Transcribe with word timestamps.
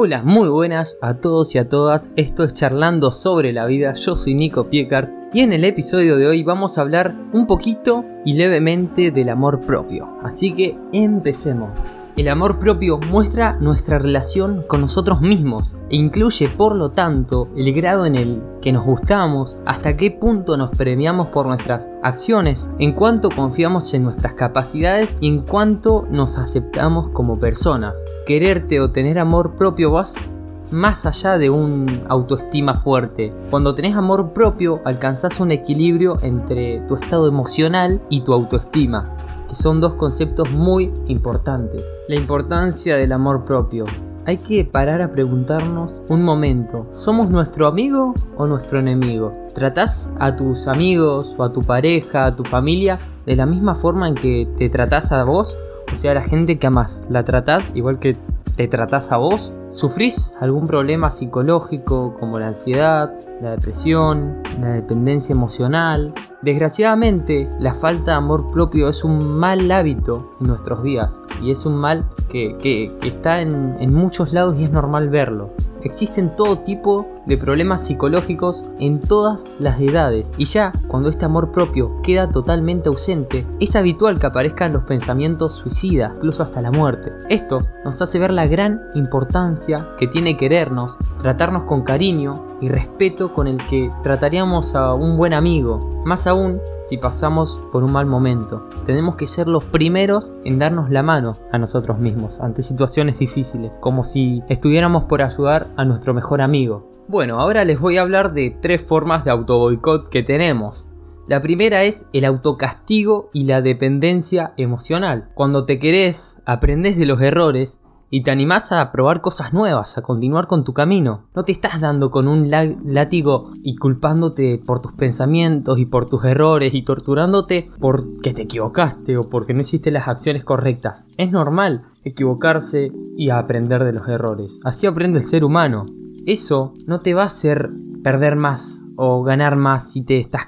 Hola, 0.00 0.22
muy 0.22 0.48
buenas 0.48 0.96
a 1.02 1.14
todos 1.14 1.56
y 1.56 1.58
a 1.58 1.68
todas. 1.68 2.12
Esto 2.14 2.44
es 2.44 2.52
Charlando 2.52 3.10
sobre 3.10 3.52
la 3.52 3.66
vida. 3.66 3.94
Yo 3.94 4.14
soy 4.14 4.32
Nico 4.32 4.70
Piecart 4.70 5.12
y 5.34 5.40
en 5.40 5.52
el 5.52 5.64
episodio 5.64 6.16
de 6.16 6.28
hoy 6.28 6.44
vamos 6.44 6.78
a 6.78 6.82
hablar 6.82 7.16
un 7.32 7.48
poquito 7.48 8.04
y 8.24 8.34
levemente 8.34 9.10
del 9.10 9.28
amor 9.28 9.58
propio. 9.58 10.08
Así 10.22 10.54
que 10.54 10.78
empecemos. 10.92 11.70
El 12.18 12.26
amor 12.26 12.58
propio 12.58 12.98
muestra 13.12 13.52
nuestra 13.60 14.00
relación 14.00 14.64
con 14.66 14.80
nosotros 14.80 15.20
mismos 15.20 15.76
e 15.88 15.94
incluye, 15.94 16.48
por 16.48 16.74
lo 16.74 16.90
tanto, 16.90 17.46
el 17.56 17.72
grado 17.72 18.06
en 18.06 18.16
el 18.16 18.42
que 18.60 18.72
nos 18.72 18.84
gustamos, 18.84 19.56
hasta 19.64 19.96
qué 19.96 20.10
punto 20.10 20.56
nos 20.56 20.76
premiamos 20.76 21.28
por 21.28 21.46
nuestras 21.46 21.88
acciones, 22.02 22.68
en 22.80 22.90
cuanto 22.90 23.28
confiamos 23.28 23.94
en 23.94 24.02
nuestras 24.02 24.34
capacidades 24.34 25.14
y 25.20 25.28
en 25.28 25.42
cuanto 25.42 26.08
nos 26.10 26.38
aceptamos 26.38 27.08
como 27.10 27.38
personas. 27.38 27.94
Quererte 28.26 28.80
o 28.80 28.90
tener 28.90 29.20
amor 29.20 29.54
propio 29.54 29.92
vas 29.92 30.40
más 30.72 31.06
allá 31.06 31.38
de 31.38 31.50
un 31.50 31.86
autoestima 32.08 32.76
fuerte. 32.76 33.32
Cuando 33.48 33.76
tenés 33.76 33.94
amor 33.94 34.32
propio, 34.32 34.80
alcanzás 34.84 35.38
un 35.38 35.52
equilibrio 35.52 36.16
entre 36.22 36.80
tu 36.88 36.96
estado 36.96 37.28
emocional 37.28 38.02
y 38.10 38.22
tu 38.22 38.32
autoestima 38.32 39.04
que 39.48 39.54
son 39.54 39.80
dos 39.80 39.94
conceptos 39.94 40.52
muy 40.52 40.92
importantes. 41.06 41.84
La 42.08 42.16
importancia 42.16 42.96
del 42.96 43.12
amor 43.12 43.44
propio. 43.44 43.84
Hay 44.26 44.36
que 44.36 44.64
parar 44.64 45.00
a 45.00 45.10
preguntarnos 45.10 46.02
un 46.10 46.22
momento, 46.22 46.86
¿somos 46.92 47.30
nuestro 47.30 47.66
amigo 47.66 48.14
o 48.36 48.46
nuestro 48.46 48.78
enemigo? 48.78 49.32
¿Tratás 49.54 50.12
a 50.20 50.36
tus 50.36 50.68
amigos 50.68 51.34
o 51.38 51.44
a 51.44 51.52
tu 51.52 51.62
pareja, 51.62 52.26
a 52.26 52.36
tu 52.36 52.44
familia 52.44 52.98
de 53.24 53.36
la 53.36 53.46
misma 53.46 53.74
forma 53.74 54.06
en 54.06 54.14
que 54.14 54.46
te 54.58 54.68
tratás 54.68 55.12
a 55.12 55.24
vos? 55.24 55.56
O 55.90 55.96
sea, 55.96 56.12
la 56.12 56.22
gente 56.22 56.58
que 56.58 56.66
amas, 56.66 57.02
¿la 57.08 57.24
tratás 57.24 57.72
igual 57.74 57.98
que 57.98 58.16
te 58.54 58.68
tratás 58.68 59.10
a 59.10 59.16
vos? 59.16 59.50
¿Sufrís 59.70 60.34
algún 60.40 60.66
problema 60.66 61.10
psicológico 61.10 62.14
como 62.18 62.38
la 62.38 62.48
ansiedad, 62.48 63.12
la 63.42 63.50
depresión, 63.52 64.42
la 64.60 64.72
dependencia 64.72 65.34
emocional? 65.34 66.14
Desgraciadamente, 66.40 67.50
la 67.60 67.74
falta 67.74 68.12
de 68.12 68.16
amor 68.16 68.50
propio 68.50 68.88
es 68.88 69.04
un 69.04 69.38
mal 69.38 69.70
hábito 69.70 70.36
en 70.40 70.48
nuestros 70.48 70.82
días 70.82 71.12
y 71.42 71.50
es 71.50 71.66
un 71.66 71.76
mal 71.76 72.06
que, 72.30 72.96
está 73.02 73.42
en, 73.42 73.76
en 73.80 73.94
muchos 73.94 74.32
lados 74.32 74.56
y 74.58 74.64
es 74.64 74.70
normal 74.70 75.10
verlo. 75.10 75.50
Existen 75.82 76.34
todo 76.36 76.58
tipo 76.58 77.06
de 77.26 77.36
problemas 77.36 77.86
psicológicos 77.86 78.62
en 78.78 79.00
todas 79.00 79.56
las 79.60 79.80
edades 79.80 80.24
y 80.38 80.46
ya 80.46 80.72
cuando 80.88 81.08
este 81.08 81.26
amor 81.26 81.52
propio 81.52 82.00
queda 82.02 82.28
totalmente 82.30 82.88
ausente, 82.88 83.46
es 83.60 83.76
habitual 83.76 84.18
que 84.18 84.26
aparezcan 84.26 84.72
los 84.72 84.84
pensamientos 84.84 85.56
suicidas, 85.56 86.12
incluso 86.16 86.42
hasta 86.42 86.62
la 86.62 86.70
muerte. 86.70 87.12
Esto 87.28 87.58
nos 87.84 88.00
hace 88.00 88.18
ver 88.18 88.32
la 88.32 88.46
gran 88.46 88.80
importancia 88.94 89.86
que 89.98 90.06
tiene 90.06 90.36
querernos, 90.36 90.96
tratarnos 91.18 91.64
con 91.64 91.82
cariño 91.82 92.32
y 92.60 92.68
respeto 92.68 93.32
con 93.32 93.46
el 93.46 93.58
que 93.68 93.90
trataríamos 94.02 94.74
a 94.74 94.92
un 94.94 95.16
buen 95.16 95.34
amigo, 95.34 95.78
más 96.04 96.26
aún 96.26 96.60
si 96.88 96.96
pasamos 96.96 97.62
por 97.72 97.84
un 97.84 97.92
mal 97.92 98.06
momento. 98.06 98.68
Tenemos 98.86 99.16
que 99.16 99.26
ser 99.26 99.48
los 99.48 99.64
primeros 99.66 100.26
en 100.44 100.58
darnos 100.58 100.90
la 100.90 101.02
mano 101.02 101.32
a 101.52 101.58
nosotros 101.58 101.98
mismos 101.98 102.40
ante 102.40 102.62
situaciones 102.62 103.18
difíciles, 103.18 103.72
como 103.80 104.04
si 104.04 104.42
estuviéramos 104.48 105.04
por 105.04 105.22
ayudar 105.22 105.68
a 105.76 105.84
nuestro 105.84 106.14
mejor 106.14 106.40
amigo. 106.40 106.90
Bueno, 107.08 107.40
ahora 107.40 107.64
les 107.64 107.80
voy 107.80 107.96
a 107.96 108.02
hablar 108.02 108.32
de 108.32 108.56
tres 108.60 108.82
formas 108.82 109.24
de 109.24 109.30
autoboicot 109.30 110.10
que 110.10 110.22
tenemos. 110.22 110.84
La 111.26 111.42
primera 111.42 111.82
es 111.84 112.06
el 112.12 112.24
autocastigo 112.24 113.28
y 113.34 113.44
la 113.44 113.60
dependencia 113.60 114.54
emocional. 114.56 115.28
Cuando 115.34 115.66
te 115.66 115.78
querés, 115.78 116.36
aprendes 116.46 116.96
de 116.96 117.04
los 117.04 117.20
errores 117.20 117.78
y 118.10 118.22
te 118.22 118.30
animás 118.30 118.72
a 118.72 118.90
probar 118.92 119.20
cosas 119.20 119.52
nuevas, 119.52 119.98
a 119.98 120.02
continuar 120.02 120.46
con 120.46 120.64
tu 120.64 120.72
camino. 120.72 121.24
No 121.34 121.44
te 121.44 121.52
estás 121.52 121.80
dando 121.80 122.10
con 122.10 122.28
un 122.28 122.50
látigo 122.50 123.52
y 123.62 123.76
culpándote 123.76 124.60
por 124.64 124.80
tus 124.80 124.92
pensamientos 124.92 125.78
y 125.78 125.86
por 125.86 126.08
tus 126.08 126.24
errores 126.24 126.74
y 126.74 126.82
torturándote 126.82 127.70
porque 127.80 128.32
te 128.32 128.42
equivocaste 128.42 129.16
o 129.16 129.24
porque 129.24 129.54
no 129.54 129.60
hiciste 129.60 129.90
las 129.90 130.08
acciones 130.08 130.44
correctas. 130.44 131.06
Es 131.16 131.30
normal 131.30 131.82
equivocarse 132.04 132.92
y 133.16 133.30
aprender 133.30 133.84
de 133.84 133.92
los 133.92 134.08
errores. 134.08 134.58
Así 134.64 134.86
aprende 134.86 135.18
el 135.18 135.26
ser 135.26 135.44
humano. 135.44 135.86
Eso 136.26 136.74
no 136.86 137.00
te 137.00 137.14
va 137.14 137.22
a 137.22 137.26
hacer 137.26 137.70
perder 138.02 138.36
más 138.36 138.80
o 139.00 139.22
ganar 139.22 139.54
más 139.54 139.92
si 139.92 140.02
te 140.02 140.18
estás 140.18 140.46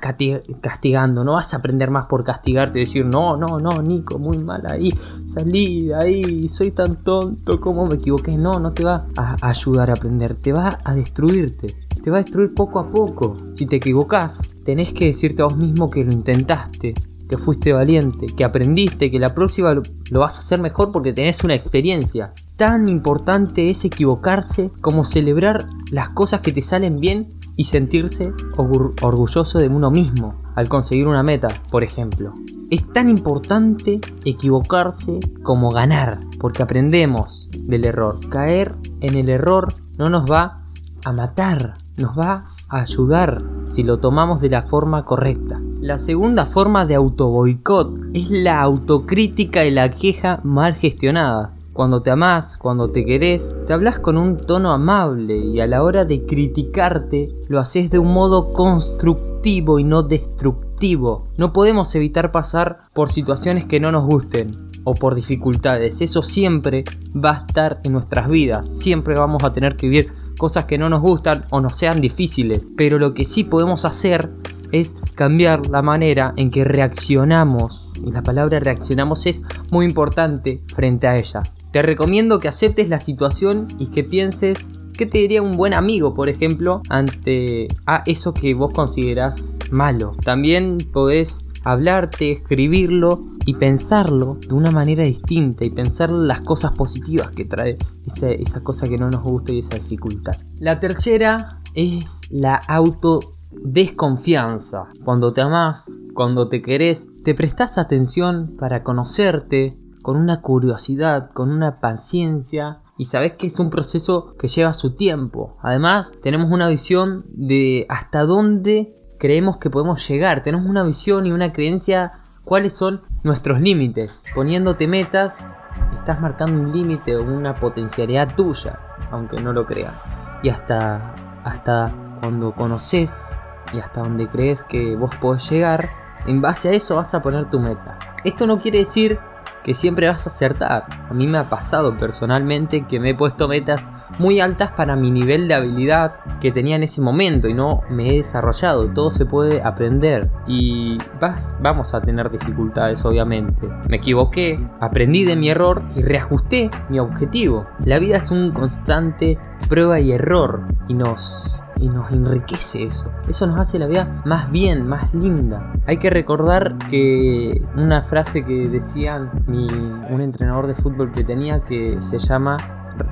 castigando. 0.61 1.23
No 1.23 1.35
vas 1.35 1.55
a 1.55 1.59
aprender 1.59 1.89
más 1.89 2.09
por 2.09 2.25
castigarte 2.25 2.81
decir, 2.81 3.07
no, 3.07 3.37
no, 3.37 3.59
no, 3.59 3.81
Nico, 3.81 4.19
muy 4.19 4.39
mal 4.39 4.63
ahí, 4.69 4.89
salí 5.25 5.87
de 5.87 5.95
ahí, 5.95 6.49
soy 6.49 6.73
tan 6.73 6.97
tonto, 6.97 7.61
como 7.61 7.87
me 7.87 7.95
equivoqué? 7.95 8.33
No, 8.33 8.59
no 8.59 8.73
te 8.73 8.83
va 8.83 9.07
a 9.17 9.37
ayudar 9.41 9.91
a 9.91 9.93
aprender, 9.93 10.35
te 10.35 10.53
va 10.53 10.79
a 10.85 10.95
destruirte. 10.95 11.77
Te 12.03 12.11
va 12.11 12.17
a 12.17 12.23
destruir 12.23 12.53
poco 12.53 12.81
a 12.81 12.91
poco. 12.91 13.37
Si 13.55 13.67
te 13.67 13.77
equivocas, 13.77 14.41
tenés 14.65 14.93
que 14.93 15.07
decirte 15.07 15.43
a 15.43 15.45
vos 15.45 15.57
mismo 15.57 15.89
que 15.89 16.05
lo 16.05 16.11
intentaste, 16.11 16.93
que 17.29 17.39
fuiste 17.39 17.73
valiente, 17.73 18.27
que 18.37 18.45
aprendiste, 18.45 19.13
que 19.13 19.21
la 19.21 19.33
próxima 19.33 19.75
lo 19.75 20.21
vas 20.21 20.37
a 20.37 20.41
hacer 20.41 20.61
mejor 20.61 20.91
porque 20.91 21.13
tenés 21.13 21.45
una 21.45 21.55
experiencia. 21.55 22.33
Tan 22.57 22.89
importante 22.89 23.67
es 23.67 23.85
equivocarse 23.85 24.73
como 24.81 25.05
celebrar 25.05 25.69
las 25.93 26.09
cosas 26.09 26.41
que 26.41 26.51
te 26.51 26.63
salen 26.63 26.99
bien 26.99 27.29
y 27.61 27.65
sentirse 27.65 28.33
orgulloso 28.57 29.59
de 29.59 29.69
uno 29.69 29.91
mismo 29.91 30.35
al 30.55 30.71
conseguir 30.71 31.07
una 31.07 31.23
meta, 31.23 31.49
por 31.71 31.85
ejemplo. 31.85 32.33
Es 32.71 32.91
tan 32.91 33.11
importante 33.11 34.01
equivocarse 34.25 35.21
como 35.43 35.69
ganar, 35.69 36.21
porque 36.39 36.63
aprendemos 36.63 37.51
del 37.59 37.85
error. 37.85 38.19
Caer 38.31 38.77
en 39.03 39.15
el 39.15 39.29
error 39.29 39.75
no 39.99 40.09
nos 40.09 40.25
va 40.25 40.63
a 41.05 41.13
matar, 41.13 41.75
nos 41.99 42.19
va 42.19 42.47
a 42.71 42.81
ayudar 42.81 43.43
si 43.69 43.83
lo 43.83 43.99
tomamos 43.99 44.41
de 44.41 44.49
la 44.49 44.63
forma 44.63 45.05
correcta. 45.05 45.61
La 45.83 45.99
segunda 45.99 46.47
forma 46.47 46.87
de 46.87 46.95
autoboicot 46.95 47.93
es 48.15 48.31
la 48.31 48.63
autocrítica 48.63 49.67
y 49.67 49.71
la 49.71 49.91
queja 49.91 50.41
mal 50.45 50.77
gestionadas. 50.77 51.60
Cuando 51.81 52.03
te 52.03 52.11
amás, 52.11 52.59
cuando 52.59 52.91
te 52.91 53.07
querés, 53.07 53.55
te 53.67 53.73
hablas 53.73 54.01
con 54.01 54.19
un 54.19 54.37
tono 54.37 54.71
amable 54.71 55.39
y 55.39 55.61
a 55.61 55.67
la 55.67 55.83
hora 55.83 56.05
de 56.05 56.27
criticarte 56.27 57.33
lo 57.49 57.59
haces 57.59 57.89
de 57.89 57.99
un 57.99 58.13
modo 58.13 58.53
constructivo 58.53 59.79
y 59.79 59.85
no 59.85 60.03
destructivo. 60.03 61.29
No 61.39 61.55
podemos 61.55 61.95
evitar 61.95 62.33
pasar 62.33 62.81
por 62.93 63.11
situaciones 63.11 63.65
que 63.65 63.81
no 63.81 63.91
nos 63.91 64.05
gusten 64.05 64.69
o 64.85 64.93
por 64.93 65.15
dificultades. 65.15 66.03
Eso 66.03 66.21
siempre 66.21 66.85
va 67.17 67.31
a 67.31 67.45
estar 67.47 67.81
en 67.83 67.93
nuestras 67.93 68.29
vidas. 68.29 68.69
Siempre 68.77 69.15
vamos 69.15 69.43
a 69.43 69.55
tener 69.55 69.77
que 69.77 69.89
vivir 69.89 70.13
cosas 70.37 70.67
que 70.67 70.77
no 70.77 70.91
nos 70.91 71.01
gustan 71.01 71.47
o 71.51 71.63
nos 71.63 71.79
sean 71.79 72.03
difíciles. 72.03 72.61
Pero 72.77 72.99
lo 72.99 73.15
que 73.15 73.25
sí 73.25 73.43
podemos 73.43 73.87
hacer 73.87 74.29
es 74.71 74.97
cambiar 75.15 75.67
la 75.71 75.81
manera 75.81 76.35
en 76.37 76.51
que 76.51 76.63
reaccionamos. 76.63 77.89
Y 78.05 78.11
la 78.11 78.23
palabra 78.23 78.61
reaccionamos 78.61 79.25
es 79.25 79.43
muy 79.71 79.87
importante 79.87 80.63
frente 80.75 81.07
a 81.07 81.17
ella. 81.17 81.41
Te 81.73 81.83
recomiendo 81.83 82.39
que 82.39 82.49
aceptes 82.49 82.89
la 82.89 83.01
situación 83.01 83.69
y 83.79 83.87
que 83.87 84.03
pienses 84.03 84.69
qué 84.97 85.07
te 85.07 85.19
diría 85.19 85.41
un 85.41 85.53
buen 85.53 85.75
amigo, 85.75 86.15
por 86.15 86.29
ejemplo, 86.29 86.83
ante 86.89 87.69
a 87.87 88.03
eso 88.07 88.35
que 88.35 88.55
vos 88.55 88.73
considerás 88.75 89.57
malo. 89.71 90.17
También 90.25 90.79
podés 90.93 91.45
hablarte, 91.65 92.33
escribirlo 92.33 93.25
y 93.47 93.55
pensarlo 93.55 94.37
de 94.47 94.53
una 94.55 94.71
manera 94.71 95.05
distinta 95.05 95.65
y 95.65 95.71
pensar 95.71 96.11
las 96.11 96.41
cosas 96.41 96.73
positivas 96.73 97.31
que 97.31 97.45
trae 97.45 97.77
esa, 98.05 98.31
esa 98.31 98.61
cosa 98.63 98.89
que 98.89 98.99
no 98.99 99.09
nos 99.09 99.23
gusta 99.23 99.53
y 99.53 99.61
esa 99.61 99.79
dificultad. 99.79 100.33
La 100.59 100.81
tercera 100.81 101.61
es 101.75 102.21
la 102.31 102.57
autodesconfianza. 102.57 104.89
Cuando 105.05 105.33
te 105.33 105.41
amás, 105.41 105.85
cuando 106.15 106.49
te 106.49 106.63
querés, 106.63 107.07
te 107.25 107.35
prestás 107.35 107.79
atención 107.79 108.57
para 108.59 108.83
conocerte, 108.83 109.77
con 110.03 110.17
una 110.17 110.41
curiosidad, 110.41 111.31
con 111.33 111.51
una 111.51 111.81
paciencia 111.81 112.81
y 112.97 113.07
sabes 113.07 113.33
que 113.35 113.47
es 113.47 113.59
un 113.59 113.71
proceso 113.71 114.35
que 114.39 114.49
lleva 114.49 114.75
su 114.75 114.95
tiempo. 114.95 115.57
Además, 115.63 116.15
tenemos 116.23 116.51
una 116.51 116.69
visión 116.69 117.25
de 117.33 117.87
hasta 117.89 118.25
dónde 118.25 118.95
creemos 119.19 119.57
que 119.57 119.71
podemos 119.71 120.07
llegar. 120.07 120.43
Tenemos 120.43 120.67
una 120.67 120.83
visión 120.83 121.27
y 121.27 121.33
una 121.33 121.53
creencia 121.53 122.13
cuáles 122.45 122.77
son 122.77 123.03
nuestros 123.23 123.61
límites. 123.61 124.25
Poniéndote 124.35 124.87
metas, 124.87 125.57
estás 125.97 126.21
marcando 126.21 126.61
un 126.61 126.73
límite 126.73 127.17
o 127.17 127.23
una 127.23 127.55
potencialidad 127.55 128.35
tuya, 128.35 128.79
aunque 129.11 129.41
no 129.41 129.53
lo 129.53 129.67
creas. 129.67 130.03
Y 130.43 130.49
hasta, 130.49 131.15
hasta 131.45 132.19
cuando 132.21 132.53
conoces 132.55 133.43
y 133.73 133.79
hasta 133.79 134.01
donde 134.01 134.29
crees 134.29 134.63
que 134.65 134.97
vos 134.97 135.11
podés 135.21 135.49
llegar, 135.49 135.91
en 136.27 136.41
base 136.41 136.69
a 136.69 136.73
eso 136.73 136.97
vas 136.97 137.15
a 137.15 137.23
poner 137.23 137.49
tu 137.51 137.61
meta. 137.61 137.99
Esto 138.25 138.47
no 138.47 138.61
quiere 138.61 138.81
decir 138.81 139.19
que 139.65 139.75
siempre 139.75 140.09
vas 140.09 140.27
a 140.27 140.31
acertar. 140.31 140.85
A 141.09 141.15
mí 141.15 141.27
me 141.27 141.39
ha 141.39 141.49
pasado 141.49 141.97
personalmente 141.99 142.87
que 142.87 143.01
me 143.01 143.11
he 143.11 143.15
puesto 143.15 143.49
metas 143.49 143.87
muy 144.19 144.41
altas 144.41 144.73
para 144.73 144.97
mi 144.97 145.11
nivel 145.11 145.49
de 145.49 145.55
habilidad 145.55 146.17
que 146.41 146.53
tenía 146.53 146.77
en 146.77 146.83
ese 146.83 147.01
momento 147.01 147.49
y 147.49 147.55
no 147.55 147.83
me 147.89 148.11
he 148.11 148.17
desarrollado. 148.19 148.89
Todo 148.93 149.11
se 149.11 149.27
puede 149.27 149.63
aprender 149.63 150.29
y 150.47 150.99
vas, 151.21 151.57
vamos 151.61 151.95
a 151.95 152.01
tener 152.01 152.31
dificultades 152.31 153.05
obviamente. 153.05 153.69
Me 153.89 153.97
equivoqué, 153.97 154.57
aprendí 154.81 155.25
de 155.25 155.37
mi 155.37 155.51
error 155.51 155.83
y 155.97 156.03
reajusté 156.03 156.71
mi 156.89 156.99
objetivo. 156.99 157.67
La 157.85 157.99
vida 157.99 158.17
es 158.17 158.31
un 158.31 158.53
constante 158.53 159.39
prueba 159.69 160.01
y 160.01 160.13
error 160.13 160.67
y 160.89 160.95
nos 160.95 161.45
y 161.81 161.89
nos 161.89 162.11
enriquece 162.13 162.85
eso. 162.85 163.11
Eso 163.29 163.47
nos 163.47 163.59
hace 163.59 163.79
la 163.79 163.87
vida 163.87 164.23
más 164.25 164.51
bien, 164.51 164.87
más 164.87 165.13
linda. 165.15 165.73
Hay 165.87 165.99
que 165.99 166.11
recordar 166.11 166.77
que 166.91 167.63
una 167.77 168.03
frase 168.03 168.45
que 168.45 168.69
decían 168.69 169.31
mi, 169.47 169.67
un 170.11 170.21
entrenador 170.21 170.67
de 170.67 170.75
fútbol 170.75 171.11
que 171.11 171.25
tenía 171.25 171.61
que 171.61 172.01
se 172.01 172.19
llama 172.19 172.57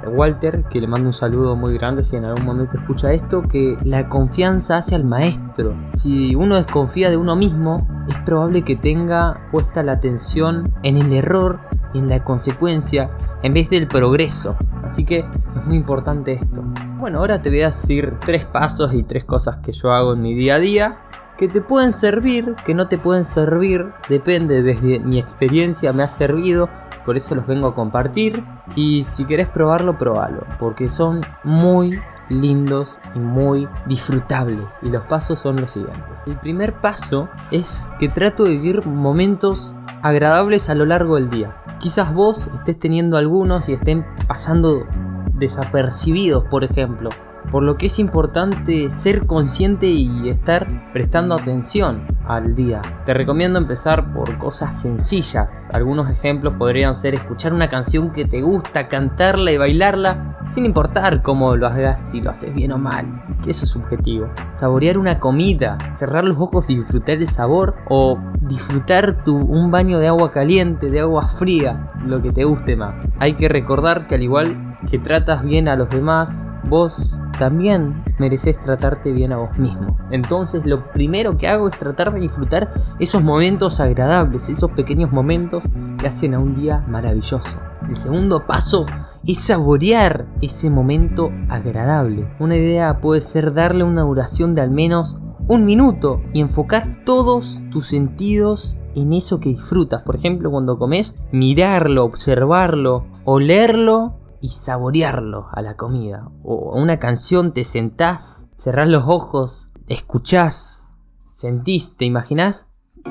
Walter, 0.06 0.64
que 0.70 0.80
le 0.80 0.86
mando 0.86 1.08
un 1.08 1.12
saludo 1.12 1.56
muy 1.56 1.74
grande 1.74 2.02
si 2.02 2.16
en 2.16 2.24
algún 2.24 2.44
momento 2.44 2.76
escucha 2.76 3.12
esto, 3.12 3.42
que 3.42 3.76
la 3.84 4.08
confianza 4.08 4.78
hace 4.78 4.94
al 4.94 5.04
maestro. 5.04 5.74
Si 5.94 6.34
uno 6.34 6.56
desconfía 6.56 7.10
de 7.10 7.16
uno 7.16 7.36
mismo, 7.36 7.86
es 8.08 8.16
probable 8.20 8.62
que 8.62 8.76
tenga 8.76 9.48
puesta 9.50 9.82
la 9.82 9.92
atención 9.92 10.74
en 10.82 10.96
el 10.96 11.12
error 11.12 11.60
en 11.94 12.08
la 12.08 12.22
consecuencia 12.22 13.10
en 13.42 13.54
vez 13.54 13.70
del 13.70 13.86
progreso. 13.86 14.56
Así 14.84 15.04
que 15.04 15.20
es 15.20 15.64
muy 15.66 15.76
importante 15.76 16.34
esto. 16.34 16.64
Bueno, 16.98 17.18
ahora 17.18 17.40
te 17.42 17.50
voy 17.50 17.62
a 17.62 17.66
decir 17.66 18.14
tres 18.24 18.44
pasos 18.46 18.94
y 18.94 19.02
tres 19.02 19.24
cosas 19.24 19.58
que 19.58 19.72
yo 19.72 19.92
hago 19.92 20.14
en 20.14 20.22
mi 20.22 20.34
día 20.34 20.56
a 20.56 20.58
día 20.58 20.98
que 21.38 21.48
te 21.48 21.60
pueden 21.60 21.92
servir, 21.92 22.56
que 22.66 22.74
no 22.74 22.88
te 22.88 22.98
pueden 22.98 23.24
servir, 23.24 23.92
depende 24.08 24.60
desde 24.60 24.98
mi 24.98 25.20
experiencia 25.20 25.92
me 25.92 26.02
ha 26.02 26.08
servido, 26.08 26.68
por 27.06 27.16
eso 27.16 27.36
los 27.36 27.46
vengo 27.46 27.68
a 27.68 27.74
compartir 27.76 28.42
y 28.74 29.04
si 29.04 29.24
querés 29.24 29.48
probarlo, 29.48 29.96
probalo, 29.96 30.44
porque 30.58 30.88
son 30.88 31.20
muy 31.44 31.98
lindos 32.28 32.98
y 33.14 33.18
muy 33.18 33.68
disfrutables. 33.86 34.66
Y 34.82 34.88
los 34.88 35.04
pasos 35.04 35.38
son 35.38 35.60
los 35.60 35.72
siguientes. 35.72 36.04
El 36.26 36.38
primer 36.38 36.74
paso 36.80 37.28
es 37.50 37.86
que 37.98 38.08
trato 38.08 38.44
de 38.44 38.50
vivir 38.50 38.86
momentos 38.86 39.72
agradables 40.02 40.68
a 40.68 40.74
lo 40.74 40.84
largo 40.84 41.16
del 41.16 41.30
día. 41.30 41.56
Quizás 41.80 42.12
vos 42.12 42.48
estés 42.56 42.78
teniendo 42.78 43.16
algunos 43.16 43.68
y 43.68 43.72
estén 43.72 44.04
pasando 44.26 44.86
desapercibidos, 45.34 46.44
por 46.44 46.64
ejemplo 46.64 47.10
por 47.50 47.62
lo 47.62 47.76
que 47.76 47.86
es 47.86 47.98
importante 47.98 48.90
ser 48.90 49.26
consciente 49.26 49.86
y 49.86 50.28
estar 50.28 50.66
prestando 50.92 51.34
atención 51.34 52.06
al 52.26 52.54
día. 52.54 52.80
Te 53.06 53.14
recomiendo 53.14 53.58
empezar 53.58 54.12
por 54.12 54.36
cosas 54.38 54.80
sencillas. 54.80 55.68
Algunos 55.72 56.10
ejemplos 56.10 56.54
podrían 56.54 56.94
ser 56.94 57.14
escuchar 57.14 57.52
una 57.52 57.70
canción 57.70 58.12
que 58.12 58.26
te 58.26 58.42
gusta, 58.42 58.88
cantarla 58.88 59.50
y 59.50 59.56
bailarla, 59.56 60.36
sin 60.48 60.66
importar 60.66 61.22
cómo 61.22 61.56
lo 61.56 61.66
hagas, 61.66 62.10
si 62.10 62.20
lo 62.20 62.30
haces 62.30 62.54
bien 62.54 62.72
o 62.72 62.78
mal, 62.78 63.22
que 63.42 63.50
eso 63.50 63.64
es 63.64 63.70
subjetivo. 63.70 64.28
Saborear 64.54 64.98
una 64.98 65.18
comida, 65.18 65.78
cerrar 65.96 66.24
los 66.24 66.38
ojos 66.38 66.66
y 66.68 66.76
disfrutar 66.76 67.16
el 67.16 67.26
sabor 67.26 67.76
o 67.88 68.18
disfrutar 68.40 69.18
un 69.26 69.70
baño 69.70 69.98
de 69.98 70.08
agua 70.08 70.32
caliente, 70.32 70.88
de 70.90 71.00
agua 71.00 71.28
fría, 71.28 71.90
lo 72.04 72.22
que 72.22 72.30
te 72.30 72.44
guste 72.44 72.76
más. 72.76 73.06
Hay 73.18 73.34
que 73.34 73.48
recordar 73.48 74.06
que 74.06 74.14
al 74.14 74.22
igual 74.22 74.67
que 74.90 74.98
tratas 74.98 75.42
bien 75.44 75.68
a 75.68 75.76
los 75.76 75.88
demás, 75.88 76.46
vos 76.68 77.18
también 77.38 78.02
mereces 78.18 78.58
tratarte 78.60 79.12
bien 79.12 79.32
a 79.32 79.38
vos 79.38 79.58
mismo. 79.58 79.96
Entonces 80.10 80.64
lo 80.64 80.90
primero 80.92 81.36
que 81.38 81.48
hago 81.48 81.68
es 81.68 81.78
tratar 81.78 82.12
de 82.12 82.20
disfrutar 82.20 82.72
esos 82.98 83.22
momentos 83.22 83.80
agradables, 83.80 84.48
esos 84.48 84.70
pequeños 84.72 85.12
momentos 85.12 85.62
que 85.98 86.08
hacen 86.08 86.34
a 86.34 86.38
un 86.38 86.60
día 86.60 86.84
maravilloso. 86.88 87.56
El 87.88 87.96
segundo 87.96 88.46
paso 88.46 88.86
es 89.26 89.44
saborear 89.44 90.26
ese 90.42 90.68
momento 90.68 91.30
agradable. 91.48 92.28
Una 92.38 92.56
idea 92.56 93.00
puede 93.00 93.20
ser 93.20 93.54
darle 93.54 93.84
una 93.84 94.02
duración 94.02 94.54
de 94.54 94.62
al 94.62 94.70
menos 94.70 95.16
un 95.46 95.64
minuto 95.64 96.20
y 96.32 96.40
enfocar 96.40 97.02
todos 97.04 97.60
tus 97.70 97.88
sentidos 97.88 98.74
en 98.94 99.12
eso 99.12 99.40
que 99.40 99.50
disfrutas. 99.50 100.02
Por 100.02 100.16
ejemplo, 100.16 100.50
cuando 100.50 100.78
comes, 100.78 101.16
mirarlo, 101.32 102.04
observarlo, 102.04 103.06
olerlo 103.24 104.14
y 104.40 104.48
saborearlo 104.48 105.48
a 105.52 105.62
la 105.62 105.76
comida. 105.76 106.28
O 106.42 106.78
una 106.78 106.98
canción 106.98 107.52
te 107.52 107.64
sentás, 107.64 108.44
cerrás 108.56 108.88
los 108.88 109.04
ojos, 109.06 109.68
escuchás, 109.88 110.84
sentís, 111.30 111.96
te 111.96 112.04
imaginás 112.04 112.66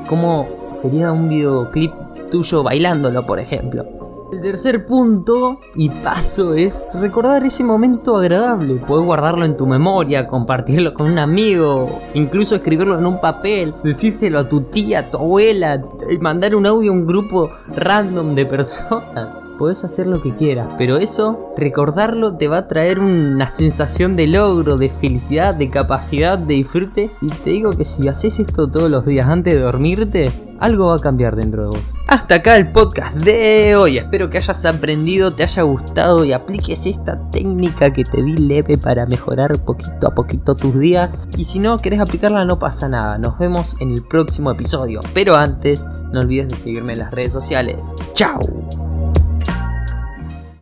cómo 0.07 0.47
sería 0.81 1.11
un 1.11 1.29
videoclip 1.29 1.93
tuyo 2.31 2.63
bailándolo, 2.63 3.25
por 3.25 3.39
ejemplo. 3.39 3.85
El 4.31 4.41
tercer 4.41 4.85
punto 4.85 5.61
y 5.75 5.89
paso 5.89 6.53
es 6.53 6.85
recordar 6.93 7.45
ese 7.45 7.63
momento 7.63 8.17
agradable. 8.17 8.75
Puedes 8.85 9.05
guardarlo 9.05 9.45
en 9.45 9.55
tu 9.55 9.65
memoria, 9.65 10.27
compartirlo 10.27 10.93
con 10.93 11.09
un 11.09 11.17
amigo, 11.17 12.01
incluso 12.13 12.55
escribirlo 12.55 12.99
en 12.99 13.05
un 13.05 13.21
papel, 13.21 13.73
decírselo 13.85 14.39
a 14.39 14.49
tu 14.49 14.63
tía, 14.63 14.99
a 14.99 15.11
tu 15.11 15.17
abuela, 15.17 15.81
mandar 16.19 16.55
un 16.55 16.65
audio 16.65 16.91
a 16.91 16.95
un 16.95 17.07
grupo 17.07 17.49
random 17.69 18.35
de 18.35 18.45
personas 18.45 19.46
podés 19.57 19.83
hacer 19.83 20.07
lo 20.07 20.21
que 20.21 20.35
quieras, 20.35 20.67
pero 20.77 20.97
eso, 20.97 21.53
recordarlo 21.57 22.37
te 22.37 22.47
va 22.47 22.57
a 22.57 22.67
traer 22.67 22.99
una 22.99 23.49
sensación 23.49 24.15
de 24.15 24.27
logro, 24.27 24.77
de 24.77 24.89
felicidad, 24.89 25.55
de 25.55 25.69
capacidad, 25.69 26.37
de 26.37 26.55
disfrute. 26.55 27.09
Y 27.21 27.27
te 27.27 27.51
digo 27.51 27.71
que 27.71 27.85
si 27.85 28.07
haces 28.07 28.39
esto 28.39 28.67
todos 28.67 28.89
los 28.89 29.05
días 29.05 29.25
antes 29.25 29.53
de 29.53 29.59
dormirte, 29.59 30.29
algo 30.59 30.87
va 30.87 30.95
a 30.95 30.99
cambiar 30.99 31.35
dentro 31.35 31.63
de 31.63 31.67
vos. 31.69 31.85
Hasta 32.07 32.35
acá 32.35 32.55
el 32.55 32.71
podcast 32.71 33.17
de 33.21 33.75
hoy. 33.75 33.97
Espero 33.97 34.29
que 34.29 34.37
hayas 34.37 34.65
aprendido, 34.65 35.33
te 35.33 35.43
haya 35.43 35.63
gustado 35.63 36.23
y 36.23 36.33
apliques 36.33 36.85
esta 36.85 37.19
técnica 37.31 37.91
que 37.91 38.03
te 38.03 38.23
di 38.23 38.37
leve 38.37 38.77
para 38.77 39.05
mejorar 39.05 39.59
poquito 39.63 40.07
a 40.07 40.15
poquito 40.15 40.55
tus 40.55 40.79
días. 40.79 41.19
Y 41.37 41.45
si 41.45 41.59
no 41.59 41.77
querés 41.77 41.99
aplicarla, 41.99 42.45
no 42.45 42.59
pasa 42.59 42.87
nada. 42.87 43.17
Nos 43.17 43.37
vemos 43.37 43.75
en 43.79 43.91
el 43.91 44.03
próximo 44.03 44.51
episodio. 44.51 45.01
Pero 45.13 45.35
antes, 45.35 45.83
no 46.11 46.21
olvides 46.21 46.49
de 46.49 46.55
seguirme 46.55 46.93
en 46.93 46.99
las 46.99 47.11
redes 47.11 47.33
sociales. 47.33 47.85
¡Chao! 48.13 48.39